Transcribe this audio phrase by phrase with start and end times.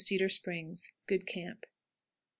[0.03, 0.93] Cedar Springs.
[1.05, 1.59] Good camp.
[1.65, 1.69] 23.